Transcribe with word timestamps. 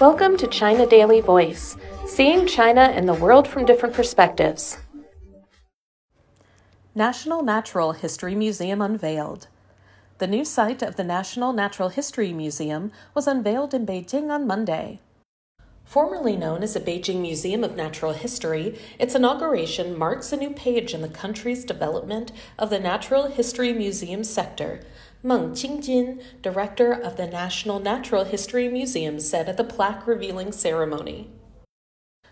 Welcome 0.00 0.38
to 0.38 0.46
China 0.46 0.86
Daily 0.86 1.20
Voice, 1.20 1.76
seeing 2.06 2.46
China 2.46 2.80
and 2.80 3.06
the 3.06 3.12
world 3.12 3.46
from 3.46 3.66
different 3.66 3.94
perspectives. 3.94 4.78
National 6.94 7.42
Natural 7.42 7.92
History 7.92 8.34
Museum 8.34 8.80
unveiled. 8.80 9.48
The 10.16 10.26
new 10.26 10.42
site 10.42 10.80
of 10.80 10.96
the 10.96 11.04
National 11.04 11.52
Natural 11.52 11.90
History 11.90 12.32
Museum 12.32 12.92
was 13.14 13.26
unveiled 13.26 13.74
in 13.74 13.84
Beijing 13.84 14.30
on 14.30 14.46
Monday. 14.46 15.00
Formerly 15.84 16.34
known 16.34 16.62
as 16.62 16.72
the 16.72 16.80
Beijing 16.80 17.20
Museum 17.20 17.62
of 17.62 17.76
Natural 17.76 18.14
History, 18.14 18.78
its 18.98 19.14
inauguration 19.14 19.98
marks 19.98 20.32
a 20.32 20.36
new 20.38 20.50
page 20.50 20.94
in 20.94 21.02
the 21.02 21.08
country's 21.08 21.62
development 21.62 22.32
of 22.58 22.70
the 22.70 22.80
natural 22.80 23.26
history 23.26 23.74
museum 23.74 24.24
sector, 24.24 24.80
Meng 25.22 25.50
Qingjin, 25.50 26.22
director 26.40 26.92
of 26.92 27.16
the 27.16 27.26
National 27.26 27.78
Natural 27.78 28.24
History 28.24 28.68
Museum, 28.68 29.20
said 29.20 29.50
at 29.50 29.58
the 29.58 29.64
plaque 29.64 30.06
revealing 30.06 30.50
ceremony. 30.50 31.30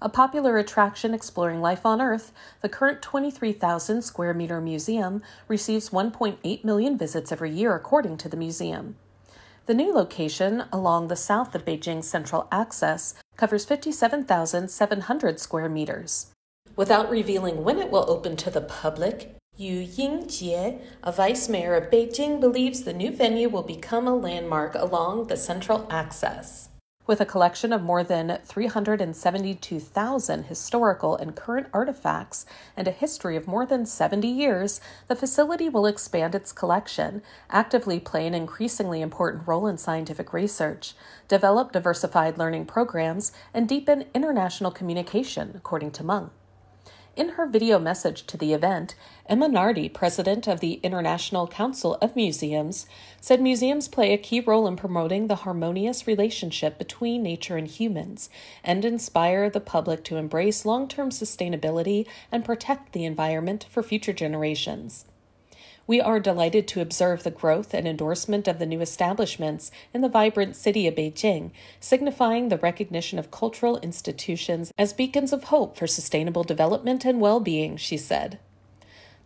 A 0.00 0.08
popular 0.08 0.58
attraction 0.58 1.14
exploring 1.14 1.60
life 1.60 1.86
on 1.86 2.00
Earth, 2.00 2.32
the 2.60 2.68
current 2.68 3.00
23,000 3.00 4.02
square 4.02 4.34
meter 4.34 4.60
museum 4.60 5.22
receives 5.46 5.90
1.8 5.90 6.64
million 6.64 6.98
visits 6.98 7.30
every 7.30 7.52
year, 7.52 7.76
according 7.76 8.16
to 8.16 8.28
the 8.28 8.36
museum. 8.36 8.96
The 9.66 9.74
new 9.74 9.94
location, 9.94 10.64
along 10.72 11.06
the 11.06 11.14
south 11.14 11.54
of 11.54 11.64
Beijing's 11.64 12.08
central 12.08 12.48
axis, 12.50 13.14
covers 13.36 13.64
57,700 13.64 15.38
square 15.38 15.68
meters. 15.68 16.32
Without 16.74 17.08
revealing 17.08 17.62
when 17.62 17.78
it 17.78 17.92
will 17.92 18.10
open 18.10 18.36
to 18.38 18.50
the 18.50 18.60
public, 18.60 19.36
Yu 19.62 19.86
Yingjie, 19.86 20.80
a 21.04 21.12
vice 21.12 21.48
mayor 21.48 21.76
of 21.76 21.88
Beijing, 21.88 22.40
believes 22.40 22.82
the 22.82 22.92
new 22.92 23.12
venue 23.12 23.48
will 23.48 23.62
become 23.62 24.08
a 24.08 24.16
landmark 24.16 24.74
along 24.74 25.28
the 25.28 25.36
central 25.36 25.86
axis. 25.88 26.68
With 27.06 27.20
a 27.20 27.26
collection 27.26 27.72
of 27.72 27.80
more 27.80 28.02
than 28.02 28.40
372,000 28.44 30.42
historical 30.46 31.14
and 31.14 31.36
current 31.36 31.68
artifacts 31.72 32.44
and 32.76 32.88
a 32.88 32.92
history 32.92 33.36
of 33.36 33.46
more 33.46 33.64
than 33.64 33.86
70 33.86 34.26
years, 34.26 34.80
the 35.06 35.14
facility 35.14 35.68
will 35.68 35.86
expand 35.86 36.34
its 36.34 36.50
collection, 36.50 37.22
actively 37.48 38.00
play 38.00 38.26
an 38.26 38.34
increasingly 38.34 39.00
important 39.00 39.46
role 39.46 39.68
in 39.68 39.78
scientific 39.78 40.32
research, 40.32 40.94
develop 41.28 41.70
diversified 41.70 42.36
learning 42.36 42.66
programs, 42.66 43.30
and 43.54 43.68
deepen 43.68 44.06
international 44.12 44.72
communication, 44.72 45.52
according 45.54 45.92
to 45.92 46.02
Meng. 46.02 46.30
In 47.14 47.30
her 47.30 47.46
video 47.46 47.78
message 47.78 48.26
to 48.28 48.38
the 48.38 48.54
event, 48.54 48.94
Emma 49.26 49.46
Nardi, 49.46 49.90
president 49.90 50.46
of 50.48 50.60
the 50.60 50.80
International 50.82 51.46
Council 51.46 51.98
of 52.00 52.16
Museums, 52.16 52.86
said 53.20 53.38
museums 53.38 53.86
play 53.86 54.14
a 54.14 54.18
key 54.18 54.40
role 54.40 54.66
in 54.66 54.76
promoting 54.76 55.26
the 55.26 55.44
harmonious 55.44 56.06
relationship 56.06 56.78
between 56.78 57.22
nature 57.22 57.58
and 57.58 57.68
humans 57.68 58.30
and 58.64 58.82
inspire 58.82 59.50
the 59.50 59.60
public 59.60 60.04
to 60.04 60.16
embrace 60.16 60.64
long 60.64 60.88
term 60.88 61.10
sustainability 61.10 62.06
and 62.30 62.46
protect 62.46 62.94
the 62.94 63.04
environment 63.04 63.66
for 63.68 63.82
future 63.82 64.14
generations. 64.14 65.04
We 65.86 66.00
are 66.00 66.20
delighted 66.20 66.68
to 66.68 66.80
observe 66.80 67.22
the 67.22 67.30
growth 67.30 67.74
and 67.74 67.88
endorsement 67.88 68.46
of 68.46 68.58
the 68.58 68.66
new 68.66 68.80
establishments 68.80 69.70
in 69.92 70.00
the 70.00 70.08
vibrant 70.08 70.54
city 70.54 70.86
of 70.86 70.94
Beijing, 70.94 71.50
signifying 71.80 72.48
the 72.48 72.58
recognition 72.58 73.18
of 73.18 73.32
cultural 73.32 73.78
institutions 73.78 74.72
as 74.78 74.92
beacons 74.92 75.32
of 75.32 75.44
hope 75.44 75.76
for 75.76 75.86
sustainable 75.86 76.44
development 76.44 77.04
and 77.04 77.20
well 77.20 77.40
being, 77.40 77.76
she 77.76 77.96
said. 77.96 78.38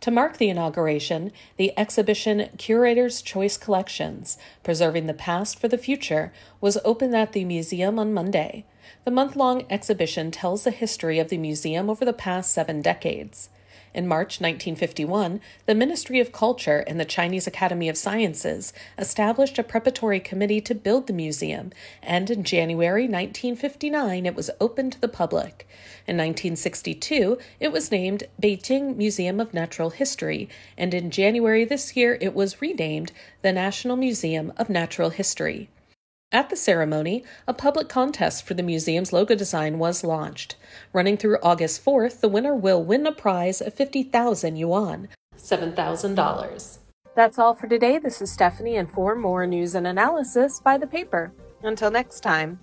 To 0.00 0.10
mark 0.10 0.36
the 0.36 0.48
inauguration, 0.48 1.32
the 1.56 1.78
exhibition 1.78 2.50
Curator's 2.58 3.22
Choice 3.22 3.56
Collections 3.56 4.38
Preserving 4.62 5.06
the 5.06 5.14
Past 5.14 5.58
for 5.58 5.68
the 5.68 5.78
Future 5.78 6.32
was 6.60 6.78
opened 6.84 7.16
at 7.16 7.32
the 7.32 7.44
museum 7.44 7.98
on 7.98 8.14
Monday. 8.14 8.64
The 9.04 9.10
month 9.10 9.36
long 9.36 9.64
exhibition 9.70 10.30
tells 10.30 10.64
the 10.64 10.70
history 10.70 11.18
of 11.18 11.28
the 11.28 11.38
museum 11.38 11.90
over 11.90 12.04
the 12.04 12.12
past 12.12 12.52
seven 12.52 12.82
decades. 12.82 13.48
In 13.96 14.06
March 14.06 14.42
1951, 14.42 15.40
the 15.64 15.74
Ministry 15.74 16.20
of 16.20 16.30
Culture 16.30 16.84
and 16.86 17.00
the 17.00 17.06
Chinese 17.06 17.46
Academy 17.46 17.88
of 17.88 17.96
Sciences 17.96 18.74
established 18.98 19.58
a 19.58 19.62
preparatory 19.62 20.20
committee 20.20 20.60
to 20.60 20.74
build 20.74 21.06
the 21.06 21.14
museum, 21.14 21.72
and 22.02 22.28
in 22.28 22.44
January 22.44 23.04
1959 23.04 24.26
it 24.26 24.34
was 24.34 24.50
opened 24.60 24.92
to 24.92 25.00
the 25.00 25.08
public. 25.08 25.66
In 26.06 26.18
1962, 26.18 27.38
it 27.58 27.72
was 27.72 27.90
named 27.90 28.24
Beijing 28.38 28.96
Museum 28.96 29.40
of 29.40 29.54
Natural 29.54 29.88
History, 29.88 30.50
and 30.76 30.92
in 30.92 31.10
January 31.10 31.64
this 31.64 31.96
year 31.96 32.18
it 32.20 32.34
was 32.34 32.60
renamed 32.60 33.12
the 33.40 33.50
National 33.50 33.96
Museum 33.96 34.52
of 34.58 34.68
Natural 34.68 35.08
History. 35.08 35.70
At 36.36 36.50
the 36.50 36.56
ceremony, 36.56 37.24
a 37.48 37.54
public 37.54 37.88
contest 37.88 38.44
for 38.46 38.52
the 38.52 38.62
museum's 38.62 39.10
logo 39.10 39.34
design 39.34 39.78
was 39.78 40.04
launched. 40.04 40.56
Running 40.92 41.16
through 41.16 41.38
August 41.42 41.82
4th, 41.82 42.20
the 42.20 42.28
winner 42.28 42.54
will 42.54 42.84
win 42.84 43.06
a 43.06 43.12
prize 43.12 43.62
of 43.62 43.72
50,000 43.72 44.54
yuan, 44.56 45.08
$7,000. 45.38 46.78
That's 47.14 47.38
all 47.38 47.54
for 47.54 47.66
today. 47.66 47.96
This 47.96 48.20
is 48.20 48.30
Stephanie, 48.30 48.76
and 48.76 48.90
for 48.90 49.14
more 49.14 49.46
news 49.46 49.74
and 49.74 49.86
analysis, 49.86 50.60
buy 50.60 50.76
the 50.76 50.86
paper. 50.86 51.32
Until 51.62 51.90
next 51.90 52.20
time. 52.20 52.60